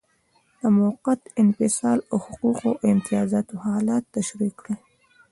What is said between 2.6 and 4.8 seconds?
او امتیازاتو حالت تشریح کړئ.